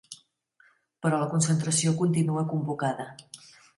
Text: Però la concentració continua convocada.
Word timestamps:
Però 1.05 1.19
la 1.23 1.27
concentració 1.33 1.93
continua 2.01 2.47
convocada. 2.55 3.07